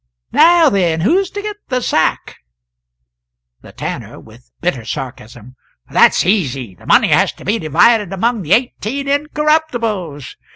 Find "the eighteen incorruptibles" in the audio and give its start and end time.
8.41-10.37